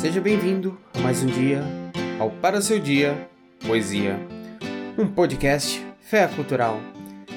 Seja 0.00 0.18
bem-vindo 0.18 0.80
a 0.94 1.00
mais 1.00 1.22
um 1.22 1.26
dia 1.26 1.62
ao 2.18 2.30
Para 2.30 2.62
Seu 2.62 2.78
Dia 2.78 3.28
Poesia, 3.66 4.18
um 4.96 5.06
podcast 5.06 5.86
fé 6.00 6.26
cultural. 6.26 6.80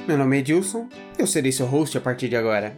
Meu 0.07 0.17
nome 0.17 0.37
é 0.37 0.39
Edilson 0.39 0.87
eu 1.19 1.27
serei 1.27 1.51
seu 1.51 1.65
host 1.65 1.97
a 1.97 2.01
partir 2.01 2.29
de 2.29 2.37
agora. 2.37 2.73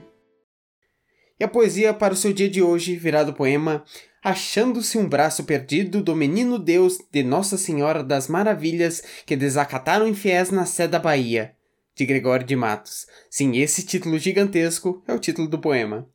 E 1.39 1.43
a 1.43 1.47
poesia 1.47 1.93
para 1.93 2.15
o 2.15 2.17
seu 2.17 2.33
dia 2.33 2.49
de 2.49 2.63
hoje 2.63 2.95
virá 2.95 3.23
do 3.23 3.31
poema 3.31 3.85
Achando-se 4.23 4.97
um 4.97 5.07
braço 5.07 5.43
perdido 5.43 6.01
do 6.01 6.15
menino 6.15 6.57
Deus 6.57 6.97
de 7.11 7.21
Nossa 7.21 7.55
Senhora 7.55 8.03
das 8.03 8.27
Maravilhas 8.27 9.03
que 9.23 9.35
desacataram 9.35 10.07
infiéis 10.07 10.49
na 10.49 10.65
sé 10.65 10.87
da 10.87 10.97
Bahia, 10.97 11.53
de 11.95 12.07
Gregório 12.07 12.43
de 12.43 12.55
Matos. 12.55 13.05
Sim, 13.29 13.55
esse 13.57 13.85
título 13.85 14.17
gigantesco 14.17 15.03
é 15.07 15.13
o 15.13 15.19
título 15.19 15.47
do 15.47 15.59
poema. 15.59 16.09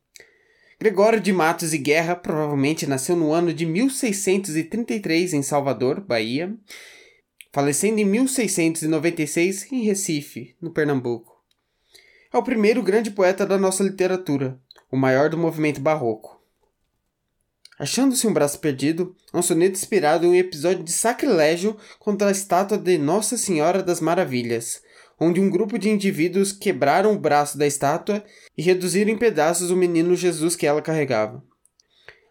Gregório 0.81 1.21
de 1.21 1.31
Matos 1.31 1.75
e 1.75 1.77
Guerra 1.77 2.15
provavelmente 2.15 2.87
nasceu 2.87 3.15
no 3.15 3.31
ano 3.31 3.53
de 3.53 3.67
1633 3.67 5.35
em 5.35 5.43
Salvador, 5.43 6.01
Bahia, 6.01 6.55
falecendo 7.51 7.99
em 7.99 8.05
1696 8.05 9.71
em 9.71 9.83
Recife, 9.83 10.55
no 10.59 10.71
Pernambuco. 10.71 11.39
É 12.33 12.37
o 12.39 12.41
primeiro 12.41 12.81
grande 12.81 13.11
poeta 13.11 13.45
da 13.45 13.59
nossa 13.59 13.83
literatura, 13.83 14.59
o 14.91 14.97
maior 14.97 15.29
do 15.29 15.37
movimento 15.37 15.79
barroco. 15.79 16.41
Achando-se 17.77 18.25
um 18.25 18.33
braço 18.33 18.57
perdido, 18.57 19.15
é 19.31 19.37
um 19.37 19.43
soneto 19.43 19.73
inspirado 19.73 20.25
em 20.25 20.29
um 20.29 20.35
episódio 20.35 20.83
de 20.83 20.91
sacrilégio 20.91 21.77
contra 21.99 22.29
a 22.29 22.31
estátua 22.31 22.79
de 22.79 22.97
Nossa 22.97 23.37
Senhora 23.37 23.83
das 23.83 24.01
Maravilhas, 24.01 24.81
onde 25.21 25.39
um 25.39 25.51
grupo 25.51 25.77
de 25.77 25.87
indivíduos 25.87 26.51
quebraram 26.51 27.13
o 27.13 27.19
braço 27.19 27.55
da 27.55 27.67
estátua 27.67 28.25
e 28.57 28.63
reduziram 28.63 29.11
em 29.11 29.17
pedaços 29.17 29.69
o 29.69 29.77
menino 29.77 30.15
Jesus 30.15 30.55
que 30.55 30.65
ela 30.65 30.81
carregava. 30.81 31.43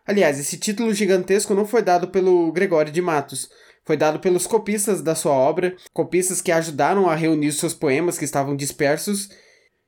Aliás, 0.04 0.40
esse 0.40 0.58
título 0.58 0.92
gigantesco 0.92 1.54
não 1.54 1.64
foi 1.64 1.82
dado 1.82 2.08
pelo 2.08 2.50
Gregório 2.50 2.90
de 2.90 3.00
Matos, 3.00 3.48
foi 3.84 3.96
dado 3.96 4.18
pelos 4.18 4.44
copistas 4.44 5.02
da 5.02 5.14
sua 5.14 5.30
obra, 5.32 5.76
copistas 5.92 6.42
que 6.42 6.50
ajudaram 6.50 7.08
a 7.08 7.14
reunir 7.14 7.52
seus 7.52 7.72
poemas 7.72 8.18
que 8.18 8.24
estavam 8.24 8.56
dispersos. 8.56 9.28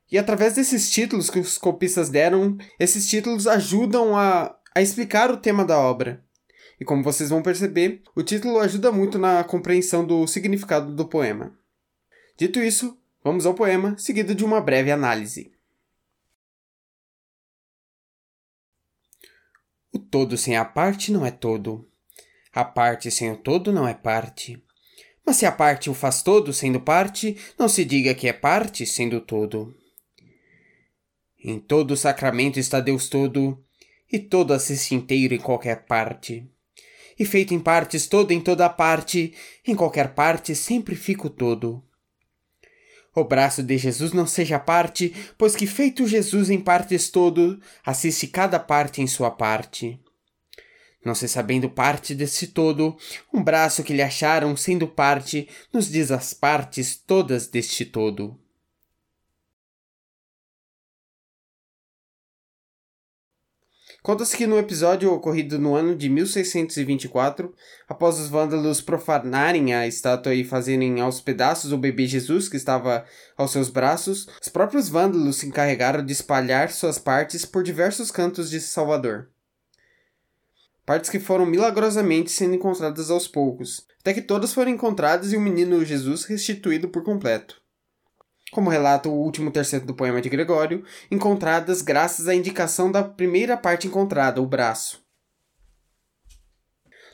E 0.09 0.17
através 0.17 0.53
desses 0.53 0.89
títulos 0.89 1.29
que 1.29 1.39
os 1.39 1.57
copistas 1.57 2.07
deram, 2.09 2.57
esses 2.79 3.09
títulos 3.09 3.47
ajudam 3.47 4.15
a, 4.15 4.55
a 4.73 4.81
explicar 4.81 5.29
o 5.29 5.37
tema 5.37 5.65
da 5.65 5.77
obra. 5.77 6.23
E 6.79 6.85
como 6.85 7.03
vocês 7.03 7.29
vão 7.29 7.41
perceber, 7.41 8.01
o 8.15 8.23
título 8.23 8.59
ajuda 8.59 8.93
muito 8.93 9.19
na 9.19 9.43
compreensão 9.43 10.05
do 10.05 10.25
significado 10.25 10.95
do 10.95 11.05
poema. 11.05 11.53
Dito 12.35 12.59
isso, 12.59 12.97
vamos 13.23 13.45
ao 13.45 13.53
poema, 13.53 13.95
seguido 13.97 14.33
de 14.33 14.43
uma 14.43 14.59
breve 14.59 14.91
análise. 14.91 15.53
O 19.91 19.99
todo 19.99 20.35
sem 20.35 20.57
a 20.57 20.65
parte 20.65 21.11
não 21.11 21.23
é 21.23 21.29
todo. 21.29 21.87
A 22.51 22.65
parte 22.65 23.11
sem 23.11 23.31
o 23.31 23.37
todo 23.37 23.71
não 23.71 23.87
é 23.87 23.93
parte. 23.93 24.63
Mas 25.23 25.37
se 25.37 25.45
a 25.45 25.51
parte 25.51 25.89
o 25.89 25.93
faz 25.93 26.23
todo 26.23 26.51
sendo 26.51 26.81
parte, 26.81 27.37
não 27.57 27.69
se 27.69 27.85
diga 27.85 28.15
que 28.15 28.27
é 28.27 28.33
parte 28.33 28.85
sendo 28.85 29.21
todo. 29.21 29.75
Em 31.37 31.59
todo 31.59 31.91
o 31.91 31.97
sacramento 31.97 32.59
está 32.59 32.79
Deus 32.79 33.09
todo, 33.09 33.63
e 34.11 34.17
todo 34.17 34.53
assiste 34.53 34.95
inteiro 34.95 35.35
em 35.35 35.39
qualquer 35.39 35.85
parte. 35.85 36.49
E 37.17 37.25
feito 37.25 37.53
em 37.53 37.59
partes 37.59 38.07
todo 38.07 38.31
em 38.31 38.41
toda 38.41 38.67
parte, 38.69 39.33
em 39.65 39.75
qualquer 39.75 40.15
parte 40.15 40.55
sempre 40.55 40.95
fica 40.95 41.27
o 41.27 41.29
todo. 41.29 41.83
O 43.15 43.23
braço 43.23 43.61
de 43.61 43.77
Jesus 43.77 44.11
não 44.11 44.25
seja 44.25 44.57
parte, 44.57 45.13
pois 45.37 45.55
que 45.55 45.67
feito 45.67 46.07
Jesus 46.07 46.49
em 46.49 46.59
partes 46.59 47.09
todo, 47.09 47.59
assiste 47.85 48.27
cada 48.27 48.59
parte 48.59 49.01
em 49.01 49.07
sua 49.07 49.29
parte. 49.29 49.99
Não 51.05 51.13
se 51.13 51.27
sabendo 51.27 51.69
parte 51.69 52.15
desse 52.15 52.47
todo, 52.47 52.97
um 53.31 53.43
braço 53.43 53.83
que 53.83 53.93
lhe 53.93 54.01
acharam 54.01 54.55
sendo 54.55 54.87
parte, 54.87 55.47
nos 55.71 55.91
diz 55.91 56.11
as 56.11 56.33
partes 56.33 56.95
todas 56.95 57.47
deste 57.47 57.85
todo. 57.85 58.39
Conta-se 64.03 64.35
que 64.35 64.45
no 64.45 64.59
episódio 64.59 65.13
ocorrido 65.13 65.57
no 65.57 65.75
ano 65.75 65.95
de 65.95 66.09
1624, 66.09 67.53
após 67.87 68.19
os 68.19 68.27
vândalos 68.27 68.81
profanarem 68.81 69.73
a 69.73 69.87
estátua 69.87 70.33
e 70.33 70.43
fazerem 70.43 70.99
aos 70.99 71.21
pedaços 71.21 71.71
o 71.71 71.77
bebê 71.77 72.05
Jesus 72.05 72.49
que 72.49 72.57
estava 72.57 73.05
aos 73.37 73.51
seus 73.51 73.69
braços, 73.69 74.27
os 74.41 74.49
próprios 74.49 74.89
vândalos 74.89 75.37
se 75.37 75.47
encarregaram 75.47 76.05
de 76.05 76.11
espalhar 76.11 76.69
suas 76.69 76.99
partes 76.99 77.45
por 77.45 77.63
diversos 77.63 78.11
cantos 78.11 78.49
de 78.49 78.59
Salvador. 78.59 79.29
Partes 80.85 81.09
que 81.09 81.17
foram 81.17 81.45
milagrosamente 81.45 82.29
sendo 82.29 82.55
encontradas 82.55 83.09
aos 83.09 83.25
poucos, 83.25 83.87
até 84.01 84.13
que 84.13 84.21
todas 84.21 84.53
foram 84.53 84.71
encontradas 84.71 85.31
e 85.31 85.37
o 85.37 85.41
menino 85.41 85.85
Jesus 85.85 86.25
restituído 86.25 86.89
por 86.89 87.05
completo 87.05 87.62
como 88.53 88.69
relata 88.69 89.09
o 89.09 89.13
último 89.13 89.51
terceto 89.51 89.85
do 89.85 89.95
poema 89.95 90.21
de 90.21 90.29
Gregório, 90.29 90.85
encontradas 91.09 91.81
graças 91.81 92.27
à 92.27 92.35
indicação 92.35 92.91
da 92.91 93.03
primeira 93.03 93.57
parte 93.57 93.87
encontrada, 93.87 94.41
o 94.41 94.45
braço. 94.45 95.03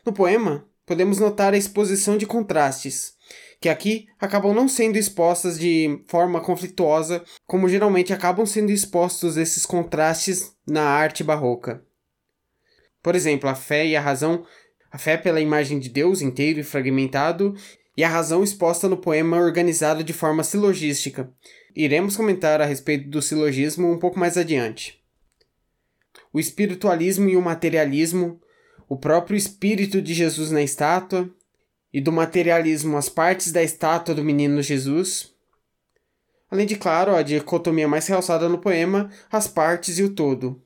No 0.06 0.14
poema, 0.14 0.68
podemos 0.86 1.20
notar 1.20 1.54
a 1.54 1.58
exposição 1.58 2.18
de 2.18 2.26
contrastes, 2.26 3.14
que 3.62 3.70
aqui 3.70 4.08
acabam 4.20 4.54
não 4.54 4.68
sendo 4.68 4.98
expostas 4.98 5.60
de 5.60 6.04
forma 6.08 6.42
conflituosa, 6.42 7.24
como 7.46 7.70
geralmente 7.70 8.14
acabam 8.14 8.46
sendo 8.46 8.72
expostos 8.72 9.38
esses 9.38 9.66
contrastes 9.66 10.56
na 10.68 10.84
arte 10.84 11.24
barroca. 11.24 11.84
Por 13.02 13.16
exemplo, 13.16 13.50
a 13.50 13.56
fé 13.56 13.86
e 13.86 13.96
a 13.96 14.02
razão, 14.02 14.46
a 14.92 14.98
fé 14.98 15.18
pela 15.18 15.42
imagem 15.42 15.80
de 15.80 15.90
Deus 15.90 16.22
inteiro 16.22 16.60
e 16.60 16.64
fragmentado, 16.64 17.56
e 17.96 18.04
a 18.04 18.10
razão 18.10 18.44
exposta 18.44 18.88
no 18.88 18.98
poema 18.98 19.38
organizado 19.38 20.04
de 20.04 20.14
forma 20.14 20.44
silogística. 20.44 21.32
Iremos 21.76 22.16
comentar 22.16 22.62
a 22.62 22.66
respeito 22.66 23.10
do 23.10 23.22
silogismo 23.22 23.92
um 23.92 24.00
pouco 24.00 24.20
mais 24.20 24.38
adiante. 24.38 25.04
O 26.32 26.40
espiritualismo 26.40 27.28
e 27.30 27.36
o 27.36 27.42
materialismo, 27.42 28.42
o 28.88 28.98
próprio 28.98 29.36
espírito 29.36 30.02
de 30.02 30.14
Jesus 30.14 30.52
na 30.52 30.62
estátua, 30.62 31.30
e 31.92 32.00
do 32.00 32.12
materialismo 32.12 32.98
as 32.98 33.10
partes 33.10 33.52
da 33.52 33.64
estátua 33.64 34.14
do 34.14 34.24
menino 34.24 34.62
Jesus. 34.62 35.34
Além 36.50 36.66
de, 36.66 36.76
claro, 36.76 37.16
a 37.16 37.22
dicotomia 37.22 37.88
mais 37.88 38.08
realçada 38.08 38.48
no 38.48 38.60
poema, 38.60 39.10
as 39.32 39.48
partes 39.48 39.98
e 40.00 40.04
o 40.04 40.10
todo. 40.10 40.62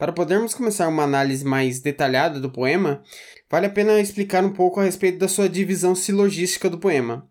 Para 0.00 0.14
podermos 0.14 0.54
começar 0.54 0.88
uma 0.88 1.02
análise 1.02 1.44
mais 1.44 1.78
detalhada 1.78 2.40
do 2.40 2.50
poema, 2.50 3.02
vale 3.50 3.66
a 3.66 3.70
pena 3.70 4.00
explicar 4.00 4.42
um 4.42 4.50
pouco 4.50 4.80
a 4.80 4.84
respeito 4.84 5.18
da 5.18 5.28
sua 5.28 5.46
divisão 5.46 5.94
silogística 5.94 6.70
do 6.70 6.78
poema. 6.78 7.28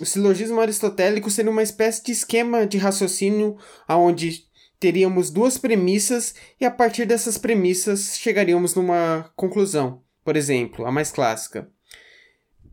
O 0.00 0.06
silogismo 0.06 0.58
aristotélico 0.58 1.30
seria 1.30 1.50
uma 1.50 1.62
espécie 1.62 2.02
de 2.02 2.12
esquema 2.12 2.66
de 2.66 2.78
raciocínio 2.78 3.58
onde 3.90 4.46
teríamos 4.80 5.28
duas 5.28 5.58
premissas 5.58 6.34
e 6.58 6.64
a 6.64 6.70
partir 6.70 7.04
dessas 7.04 7.36
premissas 7.36 8.16
chegaríamos 8.16 8.74
numa 8.74 9.30
conclusão. 9.36 10.02
Por 10.24 10.34
exemplo, 10.34 10.86
a 10.86 10.90
mais 10.90 11.12
clássica: 11.12 11.68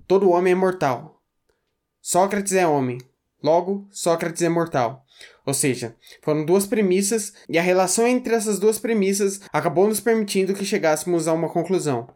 Todo 0.07 0.29
homem 0.29 0.53
é 0.53 0.55
mortal. 0.55 1.21
Sócrates 2.01 2.53
é 2.53 2.65
homem. 2.65 2.99
Logo, 3.43 3.85
Sócrates 3.91 4.43
é 4.43 4.47
mortal. 4.47 5.02
Ou 5.45 5.53
seja, 5.53 5.95
foram 6.21 6.45
duas 6.45 6.65
premissas 6.65 7.33
e 7.49 7.57
a 7.57 7.61
relação 7.61 8.07
entre 8.07 8.33
essas 8.33 8.59
duas 8.59 8.79
premissas 8.79 9.41
acabou 9.51 9.87
nos 9.87 9.99
permitindo 9.99 10.53
que 10.53 10.65
chegássemos 10.65 11.27
a 11.27 11.33
uma 11.33 11.49
conclusão. 11.49 12.07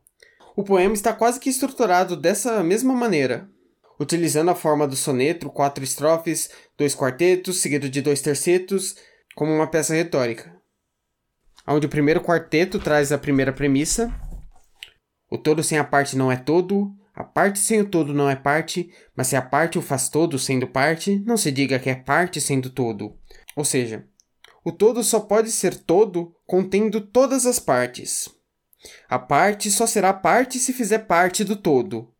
O 0.56 0.64
poema 0.64 0.94
está 0.94 1.14
quase 1.14 1.40
que 1.40 1.50
estruturado 1.50 2.16
dessa 2.16 2.64
mesma 2.64 2.94
maneira, 2.94 3.50
utilizando 4.00 4.50
a 4.50 4.56
forma 4.56 4.88
do 4.88 4.96
soneto, 4.96 5.50
quatro 5.50 5.84
estrofes, 5.84 6.50
dois 6.78 6.96
quartetos, 6.96 7.58
seguido 7.58 7.90
de 7.90 8.02
dois 8.02 8.22
tercetos, 8.22 8.96
como 9.36 9.54
uma 9.54 9.68
peça 9.68 9.94
retórica. 9.94 10.56
Onde 11.68 11.86
o 11.86 11.90
primeiro 11.90 12.22
quarteto 12.22 12.80
traz 12.80 13.12
a 13.12 13.18
primeira 13.18 13.52
premissa: 13.52 14.12
o 15.30 15.38
todo 15.38 15.62
sem 15.62 15.78
a 15.78 15.84
parte 15.84 16.16
não 16.16 16.32
é 16.32 16.38
todo, 16.38 16.92
a 17.18 17.24
parte 17.24 17.58
sem 17.58 17.82
o 17.82 17.90
todo 17.90 18.14
não 18.14 18.30
é 18.30 18.36
parte, 18.36 18.94
mas 19.16 19.26
se 19.26 19.36
a 19.36 19.42
parte 19.42 19.80
o 19.80 19.82
faz 19.82 20.08
todo 20.08 20.38
sendo 20.38 20.68
parte, 20.68 21.18
não 21.26 21.36
se 21.36 21.52
diga 21.52 21.80
que 21.80 21.90
é 21.90 21.96
parte 21.96 22.40
sendo 22.40 22.70
todo. 22.70 23.18
Ou 23.56 23.66
seja, 23.66 24.08
o 24.64 24.72
todo 24.72 25.04
só 25.04 25.20
pode 25.20 25.50
ser 25.50 25.80
todo 25.80 26.36
contendo 26.46 27.02
todas 27.02 27.48
as 27.48 27.58
partes. 27.58 28.30
A 29.10 29.18
parte 29.18 29.72
só 29.72 29.88
será 29.88 30.14
parte 30.14 30.60
se 30.60 30.72
fizer 30.72 31.08
parte 31.08 31.44
do 31.44 31.56
todo. 31.56 32.14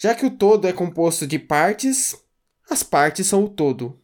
Já 0.00 0.14
que 0.14 0.24
o 0.24 0.30
todo 0.30 0.68
é 0.68 0.72
composto 0.72 1.26
de 1.26 1.40
partes, 1.40 2.16
as 2.70 2.84
partes 2.84 3.26
são 3.26 3.42
o 3.42 3.48
todo. 3.48 4.00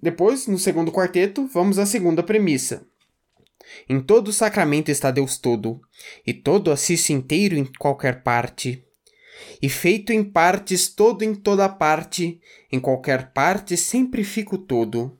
Depois, 0.00 0.46
no 0.46 0.56
segundo 0.56 0.92
quarteto, 0.92 1.48
vamos 1.48 1.80
à 1.80 1.84
segunda 1.84 2.22
premissa. 2.22 2.86
Em 3.88 4.00
todo 4.00 4.28
o 4.28 4.32
sacramento 4.32 4.90
está 4.90 5.10
Deus 5.10 5.38
todo, 5.38 5.80
e 6.26 6.32
todo 6.32 6.70
assiste 6.70 7.12
inteiro 7.12 7.56
em 7.56 7.64
qualquer 7.78 8.22
parte. 8.22 8.84
E 9.62 9.68
feito 9.68 10.12
em 10.12 10.22
partes 10.22 10.88
todo 10.88 11.22
em 11.22 11.34
toda 11.34 11.68
parte, 11.68 12.40
em 12.70 12.78
qualquer 12.78 13.32
parte 13.32 13.76
sempre 13.76 14.22
fica 14.24 14.54
o 14.54 14.58
todo. 14.58 15.18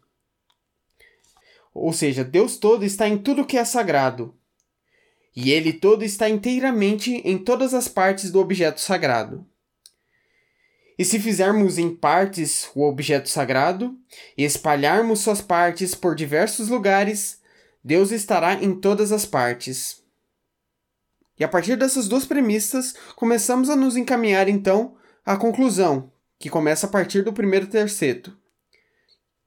Ou 1.73 1.93
seja, 1.93 2.25
Deus 2.25 2.59
todo 2.59 2.85
está 2.85 3.09
em 3.09 3.17
tudo 3.17 3.47
que 3.47 3.57
é 3.57 3.65
sagrado. 3.65 4.35
e 5.35 5.53
ele 5.53 5.73
todo 5.73 6.05
está 6.05 6.29
inteiramente 6.29 7.23
em 7.25 7.39
todas 7.39 7.73
as 7.73 7.87
partes 7.89 8.31
do 8.31 8.41
objeto 8.41 8.81
sagrado. 8.81 9.47
E 10.99 11.05
se 11.05 11.19
fizermos 11.19 11.79
em 11.79 11.95
partes 11.95 12.69
o 12.75 12.87
objeto 12.87 13.29
sagrado 13.29 13.97
e 14.37 14.45
espalharmos 14.45 15.21
suas 15.21 15.41
partes 15.41 15.95
por 15.95 16.15
diversos 16.15 16.69
lugares, 16.69 17.40
Deus 17.83 18.11
estará 18.11 18.55
em 18.55 18.79
todas 18.79 19.13
as 19.13 19.25
partes. 19.25 20.03
E 21.39 21.45
a 21.45 21.49
partir 21.49 21.77
dessas 21.77 22.07
duas 22.09 22.25
premissas, 22.25 22.95
começamos 23.17 23.71
a 23.71 23.77
nos 23.77 23.97
encaminhar 23.97 24.49
então 24.49 24.97
à 25.25 25.37
conclusão, 25.37 26.13
que 26.39 26.51
começa 26.51 26.87
a 26.87 26.91
partir 26.91 27.23
do 27.23 27.33
primeiro 27.33 27.67
terceto. 27.67 28.37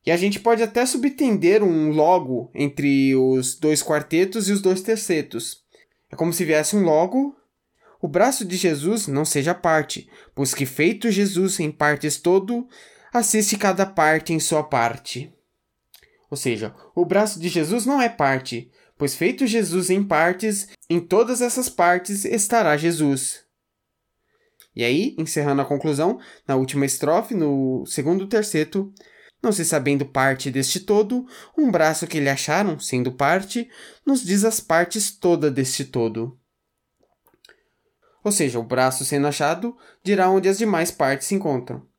E 0.06 0.12
a 0.12 0.18
gente 0.18 0.40
pode 0.40 0.62
até 0.62 0.86
subtender 0.86 1.64
um 1.64 1.92
logo 1.92 2.52
entre 2.54 3.16
os 3.16 3.56
dois 3.56 3.82
quartetos 3.82 4.50
e 4.50 4.52
os 4.52 4.62
dois 4.62 4.82
tercetos. 4.82 5.64
É 6.12 6.16
como 6.16 6.34
se 6.34 6.44
viesse 6.44 6.76
um 6.76 6.84
logo 6.84 7.36
o 8.04 8.08
braço 8.10 8.44
de 8.44 8.58
Jesus 8.58 9.08
não 9.08 9.24
seja 9.24 9.56
parte, 9.56 10.10
pois 10.36 10.54
que 10.54 10.66
feito 10.66 11.10
Jesus 11.10 11.58
em 11.62 11.72
partes 11.72 12.18
todo, 12.18 12.68
assiste 13.14 13.58
cada 13.58 13.86
parte 13.86 14.34
em 14.34 14.42
sua 14.42 14.62
parte. 14.62 15.34
Ou 16.34 16.38
seja, 16.38 16.74
o 16.96 17.06
braço 17.06 17.40
de 17.40 17.48
Jesus 17.48 17.86
não 17.86 18.02
é 18.02 18.10
parte, 18.10 18.72
pois 18.98 19.14
feito 19.14 19.46
Jesus 19.46 19.92
em 19.92 20.04
partes, 20.04 20.68
em 20.90 21.00
todas 21.00 21.42
essas 21.42 21.70
partes 21.70 22.26
estará 22.26 22.76
Jesus. 22.76 23.44
E 24.76 24.84
aí, 24.84 25.16
encerrando 25.16 25.62
a 25.62 25.66
conclusão, 25.66 26.20
na 26.48 26.56
última 26.56 26.88
estrofe, 26.88 27.36
no 27.36 27.86
segundo 27.86 28.26
terceto, 28.26 28.92
não 29.44 29.52
se 29.52 29.64
sabendo 29.64 30.08
parte 30.08 30.50
deste 30.50 30.80
todo, 30.80 31.24
um 31.56 31.70
braço 31.70 32.08
que 32.08 32.20
lhe 32.20 32.30
acharam, 32.30 32.80
sendo 32.80 33.12
parte, 33.12 33.70
nos 34.04 34.24
diz 34.24 34.44
as 34.44 34.60
partes 34.60 35.12
toda 35.12 35.52
deste 35.52 35.86
todo. 35.86 36.36
Ou 38.24 38.32
seja, 38.32 38.58
o 38.58 38.64
braço 38.64 39.06
sendo 39.06 39.28
achado 39.28 39.78
dirá 40.04 40.32
onde 40.32 40.50
as 40.50 40.58
demais 40.58 40.90
partes 40.90 41.28
se 41.28 41.36
encontram. 41.36 41.93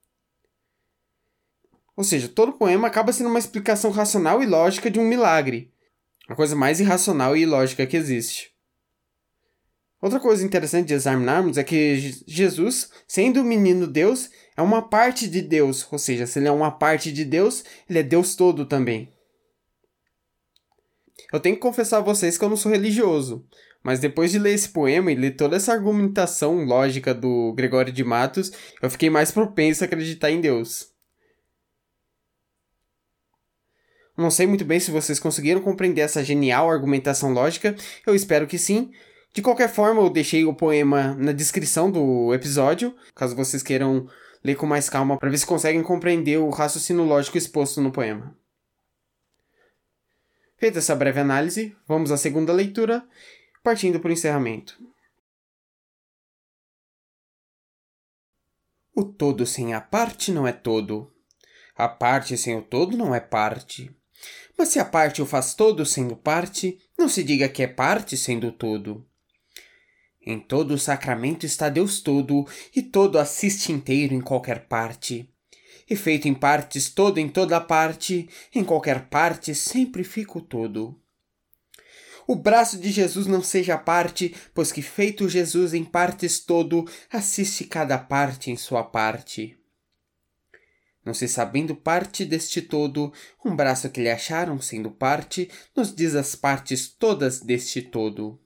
Ou 1.97 2.03
seja, 2.03 2.29
todo 2.29 2.53
poema 2.53 2.89
acaba 2.89 3.13
sendo 3.13 3.29
uma 3.29 3.39
explicação 3.39 3.91
racional 3.91 4.43
e 4.43 4.47
lógica 4.47 4.91
de 4.91 4.99
um 4.99 5.07
milagre, 5.07 5.73
a 6.29 6.35
coisa 6.35 6.57
mais 6.57 6.81
irracional 6.81 7.37
e 7.37 7.43
ilógica 7.43 7.87
que 7.87 7.97
existe. 7.97 8.53
Outra 10.01 10.21
coisa 10.21 10.45
interessante 10.45 10.89
de 10.89 10.95
examinarmos 10.95 11.57
é 11.57 11.65
que 11.65 11.97
Jesus, 12.27 12.91
sendo 13.09 13.41
o 13.41 13.45
menino 13.45 13.87
Deus, 13.87 14.29
é 14.57 14.61
uma 14.61 14.83
parte 14.83 15.27
de 15.27 15.41
Deus, 15.41 15.87
ou 15.91 15.99
seja, 15.99 16.27
se 16.27 16.39
ele 16.39 16.49
é 16.49 16.53
uma 16.53 16.71
parte 16.71 17.11
de 17.11 17.25
Deus, 17.25 17.65
ele 17.89 18.01
é 18.01 18.03
Deus 18.03 18.37
todo 18.37 18.67
também. 18.67 19.11
Eu 21.33 21.41
tenho 21.41 21.57
que 21.57 21.63
confessar 21.63 21.99
a 21.99 22.03
vocês 22.03 22.37
que 22.37 22.45
eu 22.45 22.51
não 22.51 22.57
sou 22.57 22.71
religioso, 22.71 23.47
mas 23.83 23.99
depois 23.99 24.31
de 24.31 24.39
ler 24.39 24.55
esse 24.55 24.69
poema 24.69 25.11
e 25.11 25.15
ler 25.15 25.37
toda 25.37 25.57
essa 25.57 25.73
argumentação 25.73 26.65
lógica 26.65 27.15
do 27.15 27.53
Gregório 27.55 27.93
de 27.93 28.05
Matos, 28.05 28.53
eu 28.83 28.91
fiquei 28.91 29.09
mais 29.09 29.31
propenso 29.31 29.85
a 29.85 29.87
acreditar 29.87 30.31
em 30.31 30.41
Deus. 30.41 30.94
Não 34.17 34.31
sei 34.31 34.47
muito 34.47 34.65
bem 34.65 34.79
se 34.79 34.91
vocês 34.91 35.19
conseguiram 35.19 35.61
compreender 35.61 36.03
essa 36.03 36.23
genial 36.23 36.71
argumentação 36.71 37.33
lógica, 37.33 37.75
eu 38.07 38.15
espero 38.15 38.47
que 38.47 38.59
sim. 38.59 38.93
De 39.33 39.43
qualquer 39.43 39.69
forma, 39.69 40.01
eu 40.01 40.09
deixei 40.09 40.45
o 40.45 40.55
poema 40.55 41.15
na 41.15 41.33
descrição 41.33 41.91
do 41.91 42.33
episódio, 42.33 42.95
caso 43.15 43.35
vocês 43.35 43.63
queiram 43.63 44.09
ler 44.45 44.55
com 44.55 44.67
mais 44.67 44.89
calma 44.89 45.19
para 45.19 45.31
ver 45.31 45.39
se 45.39 45.47
conseguem 45.47 45.83
compreender 45.83 46.39
o 46.39 46.51
raciocínio 46.51 47.03
lógico 47.05 47.37
exposto 47.37 47.81
no 47.81 47.91
poema. 47.91 48.37
Feita 50.57 50.79
essa 50.79 50.95
breve 50.95 51.19
análise, 51.19 51.77
vamos 51.87 52.13
à 52.13 52.17
segunda 52.17 52.53
leitura 52.53 53.05
partindo 53.65 53.99
para 53.99 54.11
o 54.11 54.13
encerramento. 54.13 54.79
O 58.95 59.03
todo 59.03 59.47
sem 59.47 59.73
a 59.73 59.81
parte 59.81 60.31
não 60.31 60.47
é 60.47 60.53
todo. 60.53 61.13
A 61.75 61.89
parte 61.89 62.37
sem 62.37 62.57
o 62.57 62.63
todo 62.63 62.97
não 62.97 63.15
é 63.15 63.19
parte. 63.19 63.91
Mas 64.57 64.69
se 64.69 64.79
a 64.79 64.85
parte 64.85 65.21
o 65.21 65.27
faz 65.27 65.55
todo 65.55 65.85
sendo 65.85 66.17
parte, 66.17 66.79
não 66.97 67.09
se 67.09 67.25
diga 67.25 67.49
que 67.49 67.63
é 67.63 67.67
parte 67.67 68.17
sendo 68.17 68.53
todo. 68.53 69.05
Em 70.27 70.39
todo 70.39 70.75
o 70.75 70.79
sacramento 70.79 71.45
está 71.45 71.69
Deus 71.69 72.01
todo, 72.01 72.47
e 72.75 72.83
todo 72.83 73.19
assiste 73.19 73.73
inteiro 73.73 74.15
em 74.15 74.21
qualquer 74.21 74.67
parte. 74.67 75.29
E 75.89 75.97
feito 75.97 76.29
em 76.29 76.35
partes 76.35 76.89
todo 76.89 77.19
em 77.19 77.29
toda 77.29 77.61
parte, 77.61 78.29
em 78.55 78.65
qualquer 78.65 79.09
parte 79.09 79.55
sempre 79.55 80.03
fica 80.03 80.39
o 80.39 80.41
todo 80.41 80.99
o 82.27 82.35
braço 82.35 82.79
de 82.79 82.91
Jesus 82.91 83.27
não 83.27 83.43
seja 83.43 83.77
parte, 83.77 84.35
pois 84.55 84.73
que 84.73 84.81
feito 84.81 85.29
Jesus 85.29 85.75
em 85.75 85.85
partes 85.85 86.39
todo, 86.39 86.89
assiste 87.13 87.65
cada 87.65 87.99
parte 87.99 88.51
em 88.51 88.57
sua 88.57 88.83
parte. 88.83 89.59
Não 91.05 91.13
se 91.13 91.29
sabendo 91.29 91.75
parte 91.75 92.25
deste 92.25 92.63
todo, 92.63 93.13
um 93.45 93.55
braço 93.55 93.91
que 93.91 94.01
lhe 94.01 94.11
acharam 94.11 94.61
sendo 94.61 94.91
parte, 94.91 95.51
nos 95.77 95.95
diz 95.95 96.15
as 96.15 96.35
partes 96.35 96.89
todas 96.89 97.41
deste 97.41 97.83
todo. 97.83 98.41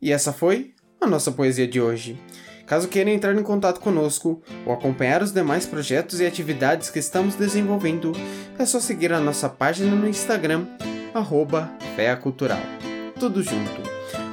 E 0.00 0.12
essa 0.12 0.34
foi 0.34 0.74
a 1.00 1.06
nossa 1.06 1.32
poesia 1.32 1.66
de 1.66 1.80
hoje. 1.80 2.20
Caso 2.66 2.88
queiram 2.88 3.10
entrar 3.10 3.34
em 3.34 3.42
contato 3.42 3.80
conosco 3.80 4.42
ou 4.66 4.72
acompanhar 4.72 5.22
os 5.22 5.32
demais 5.32 5.66
projetos 5.66 6.20
e 6.20 6.26
atividades 6.26 6.90
que 6.90 6.98
estamos 6.98 7.34
desenvolvendo, 7.34 8.12
é 8.58 8.64
só 8.64 8.80
seguir 8.80 9.12
a 9.12 9.20
nossa 9.20 9.48
página 9.48 9.94
no 9.94 10.08
Instagram, 10.08 10.66
arroba 11.14 11.70
tudo 13.18 13.42
junto, 13.42 13.82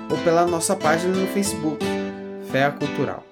ou 0.10 0.18
pela 0.24 0.46
nossa 0.46 0.76
página 0.76 1.16
no 1.16 1.28
Facebook, 1.28 1.86
Fé 2.52 2.70
Cultural. 2.70 3.24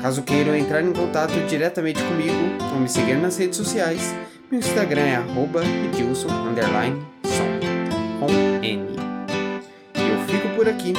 Caso 0.00 0.22
queiram 0.22 0.56
entrar 0.56 0.82
em 0.82 0.92
contato 0.92 1.32
diretamente 1.46 2.02
comigo 2.02 2.72
ou 2.72 2.80
me 2.80 2.88
seguir 2.88 3.16
nas 3.16 3.36
redes 3.36 3.58
sociais, 3.58 4.14
meu 4.50 4.58
Instagram 4.58 5.02
é 5.02 5.16
arroba 5.16 5.62
edilson, 5.64 6.28
com 8.18 8.28
N. 8.62 8.96
E 9.94 10.00
eu 10.00 10.18
fico 10.26 10.48
por 10.56 10.68
aqui. 10.68 10.94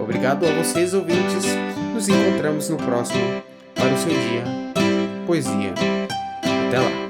Obrigado 0.00 0.46
a 0.46 0.52
vocês 0.52 0.94
ouvintes 0.94 1.44
nos 1.94 2.08
encontramos 2.08 2.68
no 2.70 2.78
próximo 2.78 3.42
para 3.74 3.92
o 3.92 3.98
seu 3.98 4.08
dia. 4.08 4.44
Poesia. 5.26 5.74
Até 6.68 6.78
lá! 6.78 7.09